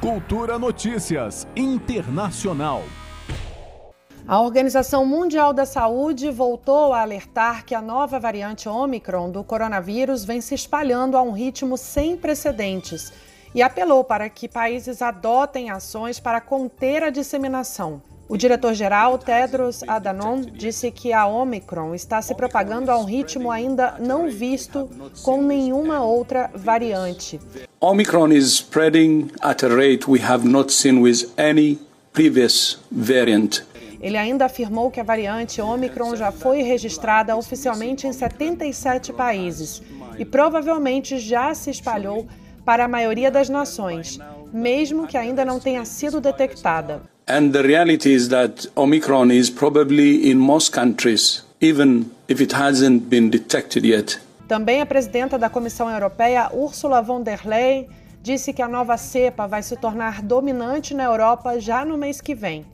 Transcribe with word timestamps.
Cultura 0.00 0.60
Notícias 0.60 1.44
Internacional. 1.56 2.84
A 4.28 4.40
Organização 4.40 5.04
Mundial 5.04 5.52
da 5.52 5.66
Saúde 5.66 6.30
voltou 6.30 6.92
a 6.92 7.00
alertar 7.00 7.64
que 7.64 7.74
a 7.74 7.82
nova 7.82 8.20
variante 8.20 8.68
Omicron 8.68 9.28
do 9.28 9.42
coronavírus 9.42 10.24
vem 10.24 10.40
se 10.40 10.54
espalhando 10.54 11.16
a 11.16 11.22
um 11.22 11.32
ritmo 11.32 11.76
sem 11.76 12.16
precedentes 12.16 13.12
e 13.52 13.60
apelou 13.60 14.04
para 14.04 14.30
que 14.30 14.46
países 14.46 15.02
adotem 15.02 15.68
ações 15.68 16.20
para 16.20 16.40
conter 16.40 17.02
a 17.02 17.10
disseminação. 17.10 18.00
O 18.28 18.36
diretor-geral 18.36 19.18
Tedros 19.18 19.82
Adhanom 19.82 20.42
disse 20.42 20.92
que 20.92 21.12
a 21.12 21.26
Omicron 21.26 21.92
está 21.92 22.22
se 22.22 22.36
propagando 22.36 22.92
a 22.92 22.98
um 22.98 23.04
ritmo 23.04 23.50
ainda 23.50 23.96
não 23.98 24.30
visto 24.30 24.88
com 25.24 25.42
nenhuma 25.42 26.04
outra 26.04 26.48
variante. 26.54 27.40
Omicron 27.80 28.32
is 28.32 28.56
spreading 28.56 29.30
at 29.40 29.62
a 29.62 29.68
rate 29.68 30.08
we 30.08 30.18
have 30.18 30.44
not 30.44 30.72
seen 30.72 31.00
with 31.00 31.32
any 31.38 31.78
previous 32.12 32.76
variant. 32.90 33.62
Ele 34.00 34.16
ainda 34.16 34.46
afirmou 34.46 34.90
que 34.90 34.98
a 34.98 35.04
variante 35.04 35.60
Omicron 35.60 36.16
já 36.16 36.32
foi 36.32 36.62
registrada 36.62 37.36
oficialmente 37.36 38.04
em 38.04 38.12
77 38.12 39.12
países 39.12 39.80
e 40.18 40.24
provavelmente 40.24 41.20
já 41.20 41.54
se 41.54 41.70
espalhou 41.70 42.26
para 42.64 42.84
a 42.84 42.88
maioria 42.88 43.30
das 43.30 43.48
nações, 43.48 44.18
mesmo 44.52 45.06
que 45.06 45.16
ainda 45.16 45.44
não 45.44 45.60
tenha 45.60 45.84
sido 45.84 46.20
detectada. 46.20 47.02
And 47.28 47.52
the 47.52 47.62
reality 47.62 48.12
is 48.12 48.26
that 48.28 48.68
Omicron 48.74 49.30
is 49.30 49.50
probably 49.50 50.28
in 50.28 50.34
most 50.34 50.72
countries, 50.72 51.44
even 51.60 52.06
if 52.28 52.40
it 52.40 52.52
hasn't 52.52 53.08
been 53.08 53.30
detected 53.30 53.84
yet. 53.84 54.18
Também 54.48 54.80
a 54.80 54.86
presidenta 54.86 55.38
da 55.38 55.50
Comissão 55.50 55.90
Europeia, 55.90 56.48
Ursula 56.54 57.02
von 57.02 57.22
der 57.22 57.46
Leyen, 57.46 57.86
disse 58.22 58.50
que 58.54 58.62
a 58.62 58.66
nova 58.66 58.96
cepa 58.96 59.46
vai 59.46 59.62
se 59.62 59.76
tornar 59.76 60.22
dominante 60.22 60.94
na 60.94 61.04
Europa 61.04 61.60
já 61.60 61.84
no 61.84 61.98
mês 61.98 62.18
que 62.22 62.34
vem. 62.34 62.64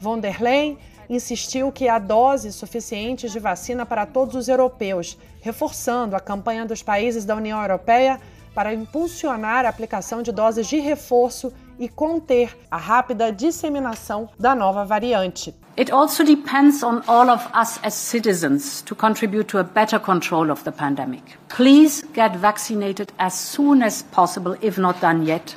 Von 0.00 0.18
der 0.18 0.42
Leyen 0.42 0.76
insistiu 1.08 1.70
que 1.70 1.88
há 1.88 2.00
doses 2.00 2.56
suficientes 2.56 3.30
de 3.30 3.38
vacina 3.38 3.86
para 3.86 4.06
todos 4.06 4.34
os 4.34 4.48
europeus, 4.48 5.16
reforçando 5.40 6.16
a 6.16 6.20
campanha 6.20 6.66
dos 6.66 6.82
países 6.82 7.24
da 7.24 7.36
União 7.36 7.62
Europeia 7.62 8.20
para 8.52 8.74
impulsionar 8.74 9.64
a 9.64 9.68
aplicação 9.68 10.22
de 10.22 10.32
doses 10.32 10.66
de 10.66 10.80
reforço 10.80 11.52
e 11.80 11.88
conter 11.88 12.54
a 12.70 12.76
rápida 12.76 13.32
disseminação 13.32 14.28
da 14.38 14.54
nova 14.54 14.84
variante. 14.84 15.54
It 15.78 15.90
also 15.90 16.22
depends 16.22 16.82
on 16.82 17.02
all 17.06 17.30
of 17.30 17.48
us 17.54 17.80
as 17.82 17.94
citizens 17.94 18.82
to 18.82 18.94
contribute 18.94 19.44
to 19.44 19.58
a 19.58 19.64
better 19.64 19.98
control 19.98 20.50
of 20.50 20.62
the 20.64 20.72
pandemic. 20.72 21.22
Please 21.48 22.04
get 22.12 22.36
vaccinated 22.36 23.08
as 23.16 23.32
soon 23.32 23.82
as 23.82 24.02
possible, 24.02 24.58
if 24.60 24.78
not 24.78 25.00
done 25.00 25.24
yet. 25.24 25.56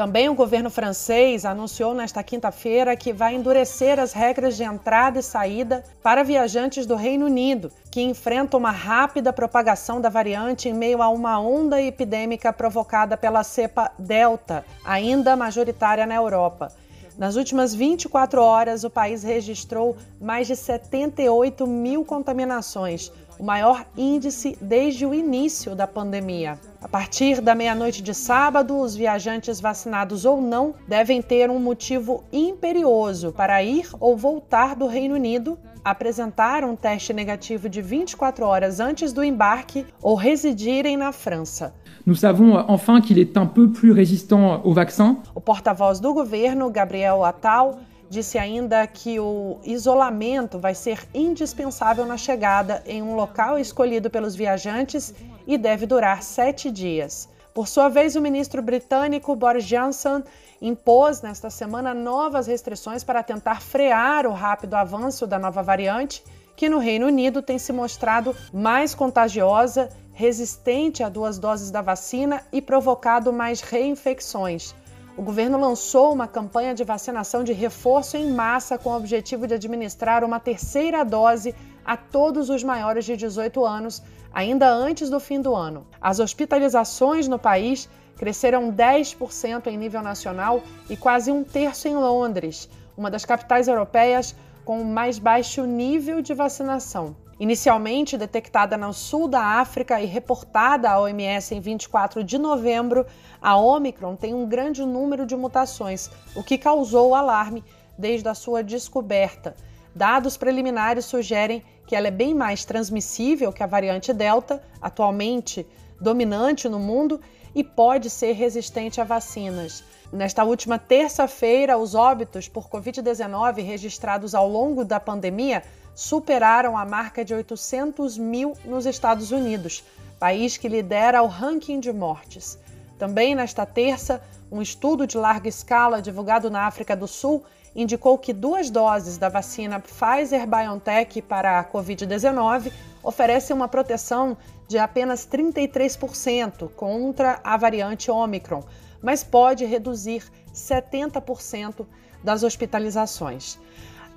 Também 0.00 0.30
o 0.30 0.34
governo 0.34 0.70
francês 0.70 1.44
anunciou 1.44 1.92
nesta 1.92 2.22
quinta-feira 2.22 2.96
que 2.96 3.12
vai 3.12 3.34
endurecer 3.34 4.00
as 4.00 4.14
regras 4.14 4.56
de 4.56 4.64
entrada 4.64 5.18
e 5.18 5.22
saída 5.22 5.84
para 6.02 6.24
viajantes 6.24 6.86
do 6.86 6.96
Reino 6.96 7.26
Unido, 7.26 7.70
que 7.90 8.00
enfrentam 8.00 8.58
uma 8.58 8.70
rápida 8.70 9.30
propagação 9.30 10.00
da 10.00 10.08
variante 10.08 10.70
em 10.70 10.72
meio 10.72 11.02
a 11.02 11.10
uma 11.10 11.38
onda 11.38 11.82
epidêmica 11.82 12.50
provocada 12.50 13.14
pela 13.14 13.44
cepa 13.44 13.92
Delta, 13.98 14.64
ainda 14.86 15.36
majoritária 15.36 16.06
na 16.06 16.14
Europa. 16.14 16.72
Nas 17.18 17.36
últimas 17.36 17.74
24 17.74 18.40
horas, 18.40 18.84
o 18.84 18.88
país 18.88 19.22
registrou 19.22 19.98
mais 20.18 20.46
de 20.46 20.56
78 20.56 21.66
mil 21.66 22.06
contaminações, 22.06 23.12
o 23.40 23.42
maior 23.42 23.86
índice 23.96 24.54
desde 24.60 25.06
o 25.06 25.14
início 25.14 25.74
da 25.74 25.86
pandemia. 25.86 26.58
A 26.82 26.86
partir 26.86 27.40
da 27.40 27.54
meia-noite 27.54 28.02
de 28.02 28.12
sábado, 28.12 28.78
os 28.78 28.94
viajantes 28.94 29.58
vacinados 29.58 30.26
ou 30.26 30.42
não 30.42 30.74
devem 30.86 31.22
ter 31.22 31.48
um 31.48 31.58
motivo 31.58 32.22
imperioso 32.30 33.32
para 33.32 33.62
ir 33.62 33.88
ou 33.98 34.14
voltar 34.14 34.76
do 34.76 34.86
Reino 34.86 35.14
Unido, 35.14 35.58
apresentar 35.82 36.64
um 36.64 36.76
teste 36.76 37.14
negativo 37.14 37.66
de 37.66 37.80
24 37.80 38.44
horas 38.44 38.78
antes 38.78 39.10
do 39.10 39.24
embarque 39.24 39.86
ou 40.02 40.14
residirem 40.14 40.98
na 40.98 41.10
França. 41.10 41.72
Nous 42.04 42.16
savons 42.16 42.56
enfin 42.68 43.00
qu'il 43.00 43.18
est 43.18 43.38
un 43.38 43.46
peu 43.46 43.70
plus 43.70 43.92
résistant 43.92 44.60
au 44.64 44.74
vaccin. 44.74 45.16
O 45.34 45.40
porta-voz 45.40 45.98
do 45.98 46.12
governo, 46.12 46.70
Gabriel 46.70 47.24
Attal, 47.24 47.78
Disse 48.10 48.38
ainda 48.38 48.84
que 48.88 49.20
o 49.20 49.60
isolamento 49.62 50.58
vai 50.58 50.74
ser 50.74 51.06
indispensável 51.14 52.04
na 52.04 52.16
chegada 52.16 52.82
em 52.84 53.00
um 53.00 53.14
local 53.14 53.56
escolhido 53.56 54.10
pelos 54.10 54.34
viajantes 54.34 55.14
e 55.46 55.56
deve 55.56 55.86
durar 55.86 56.20
sete 56.20 56.72
dias. 56.72 57.28
Por 57.54 57.68
sua 57.68 57.88
vez, 57.88 58.16
o 58.16 58.20
ministro 58.20 58.60
britânico 58.60 59.36
Boris 59.36 59.64
Johnson 59.64 60.24
impôs 60.60 61.22
nesta 61.22 61.50
semana 61.50 61.94
novas 61.94 62.48
restrições 62.48 63.04
para 63.04 63.22
tentar 63.22 63.62
frear 63.62 64.26
o 64.26 64.32
rápido 64.32 64.74
avanço 64.74 65.24
da 65.24 65.38
nova 65.38 65.62
variante, 65.62 66.24
que 66.56 66.68
no 66.68 66.78
Reino 66.78 67.06
Unido 67.06 67.40
tem 67.40 67.60
se 67.60 67.72
mostrado 67.72 68.34
mais 68.52 68.92
contagiosa, 68.92 69.88
resistente 70.12 71.04
a 71.04 71.08
duas 71.08 71.38
doses 71.38 71.70
da 71.70 71.80
vacina 71.80 72.42
e 72.52 72.60
provocado 72.60 73.32
mais 73.32 73.60
reinfecções 73.60 74.74
o 75.16 75.22
governo 75.22 75.58
lançou 75.58 76.12
uma 76.12 76.28
campanha 76.28 76.74
de 76.74 76.84
vacinação 76.84 77.42
de 77.42 77.52
reforço 77.52 78.16
em 78.16 78.30
massa 78.30 78.78
com 78.78 78.90
o 78.90 78.96
objetivo 78.96 79.46
de 79.46 79.54
administrar 79.54 80.24
uma 80.24 80.38
terceira 80.38 81.04
dose 81.04 81.54
a 81.84 81.96
todos 81.96 82.48
os 82.48 82.62
maiores 82.62 83.04
de 83.04 83.16
18 83.16 83.64
anos, 83.64 84.02
ainda 84.32 84.70
antes 84.70 85.10
do 85.10 85.18
fim 85.18 85.40
do 85.40 85.54
ano. 85.54 85.86
As 86.00 86.20
hospitalizações 86.20 87.26
no 87.26 87.38
país 87.38 87.88
cresceram 88.16 88.72
10% 88.72 89.66
em 89.66 89.76
nível 89.76 90.02
nacional 90.02 90.62
e 90.88 90.96
quase 90.96 91.32
um 91.32 91.42
terço 91.42 91.88
em 91.88 91.96
Londres, 91.96 92.68
uma 92.96 93.10
das 93.10 93.24
capitais 93.24 93.66
europeias 93.66 94.34
com 94.64 94.80
o 94.80 94.84
mais 94.84 95.18
baixo 95.18 95.64
nível 95.64 96.20
de 96.20 96.34
vacinação. 96.34 97.16
Inicialmente 97.40 98.18
detectada 98.18 98.76
no 98.76 98.92
sul 98.92 99.26
da 99.26 99.40
África 99.42 99.98
e 99.98 100.04
reportada 100.04 100.90
à 100.90 101.00
OMS 101.00 101.54
em 101.54 101.58
24 101.58 102.22
de 102.22 102.36
novembro, 102.36 103.06
a 103.40 103.56
Omicron 103.56 104.14
tem 104.14 104.34
um 104.34 104.46
grande 104.46 104.84
número 104.84 105.24
de 105.24 105.34
mutações, 105.34 106.10
o 106.36 106.44
que 106.44 106.58
causou 106.58 107.14
alarme 107.14 107.64
desde 107.96 108.28
a 108.28 108.34
sua 108.34 108.62
descoberta. 108.62 109.56
Dados 109.94 110.36
preliminares 110.36 111.06
sugerem 111.06 111.62
que 111.86 111.96
ela 111.96 112.08
é 112.08 112.10
bem 112.10 112.34
mais 112.34 112.66
transmissível 112.66 113.50
que 113.54 113.62
a 113.62 113.66
variante 113.66 114.12
Delta, 114.12 114.62
atualmente 114.78 115.66
dominante 115.98 116.68
no 116.68 116.78
mundo, 116.78 117.22
e 117.54 117.64
pode 117.64 118.10
ser 118.10 118.32
resistente 118.32 119.00
a 119.00 119.04
vacinas. 119.04 119.82
Nesta 120.12 120.44
última 120.44 120.78
terça-feira, 120.78 121.78
os 121.78 121.94
óbitos 121.94 122.48
por 122.48 122.68
Covid-19 122.68 123.64
registrados 123.64 124.34
ao 124.34 124.46
longo 124.46 124.84
da 124.84 125.00
pandemia 125.00 125.62
superaram 126.00 126.78
a 126.78 126.84
marca 126.86 127.22
de 127.22 127.34
800 127.34 128.16
mil 128.16 128.56
nos 128.64 128.86
Estados 128.86 129.32
Unidos, 129.32 129.84
país 130.18 130.56
que 130.56 130.66
lidera 130.66 131.22
o 131.22 131.26
ranking 131.26 131.78
de 131.78 131.92
mortes. 131.92 132.58
Também 132.98 133.34
nesta 133.34 133.66
terça, 133.66 134.22
um 134.50 134.62
estudo 134.62 135.06
de 135.06 135.18
larga 135.18 135.46
escala 135.46 136.00
divulgado 136.00 136.50
na 136.50 136.62
África 136.62 136.96
do 136.96 137.06
Sul 137.06 137.44
indicou 137.76 138.16
que 138.16 138.32
duas 138.32 138.70
doses 138.70 139.18
da 139.18 139.28
vacina 139.28 139.78
Pfizer-BioNTech 139.78 141.20
para 141.20 141.60
a 141.60 141.64
Covid-19 141.64 142.72
oferecem 143.02 143.54
uma 143.54 143.68
proteção 143.68 144.38
de 144.66 144.78
apenas 144.78 145.26
33% 145.26 146.70
contra 146.76 147.40
a 147.44 147.58
variante 147.58 148.10
Omicron, 148.10 148.64
mas 149.02 149.22
pode 149.22 149.66
reduzir 149.66 150.24
70% 150.54 151.84
das 152.24 152.42
hospitalizações. 152.42 153.58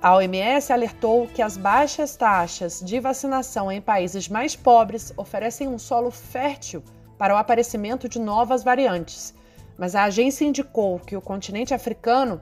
A 0.04 0.16
OMS 0.16 0.70
alertou 0.70 1.26
que 1.28 1.40
as 1.40 1.56
baixas 1.56 2.14
taxas 2.14 2.82
de 2.84 3.00
vacinação 3.00 3.72
em 3.72 3.80
países 3.80 4.28
mais 4.28 4.54
pobres 4.54 5.14
oferecem 5.16 5.66
um 5.66 5.78
solo 5.78 6.10
fértil 6.10 6.82
para 7.16 7.34
o 7.34 7.38
aparecimento 7.38 8.06
de 8.06 8.20
novas 8.20 8.62
variantes, 8.62 9.32
mas 9.78 9.94
a 9.94 10.04
agência 10.04 10.44
indicou 10.44 10.98
que 10.98 11.16
o 11.16 11.22
continente 11.22 11.72
africano 11.72 12.38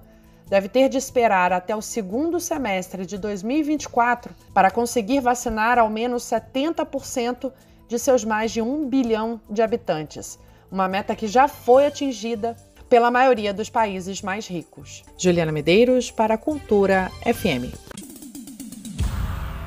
deve 0.49 0.69
ter 0.69 0.89
de 0.89 0.99
esperar 0.99 1.53
até 1.53 1.77
o 1.77 1.81
segundo 1.81 2.41
semestre 2.41 3.07
de 3.07 3.17
2024 3.17 4.35
para 4.53 4.69
conseguir 4.69 5.21
vacinar 5.21 5.79
ao 5.79 5.89
menos 5.89 6.25
70% 6.25 7.53
de 7.87 7.97
seus 7.97 8.25
mais 8.25 8.51
de 8.51 8.61
um 8.61 8.89
bilhão 8.89 9.41
de 9.49 9.63
habitantes, 9.63 10.37
uma 10.69 10.89
meta 10.89 11.15
que 11.15 11.29
já 11.29 11.47
foi 11.47 11.87
atingida 11.87 12.57
pela 12.93 13.11
maioria 13.11 13.55
dos 13.55 13.71
países 13.71 14.21
mais 14.21 14.47
ricos. 14.47 15.03
Juliana 15.17 15.51
Medeiros 15.51 16.11
para 16.11 16.37
Cultura 16.37 17.11
FM. 17.25 17.73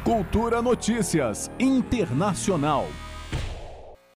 Cultura 0.04 0.62
Notícias 0.62 1.50
Internacional. 1.58 2.86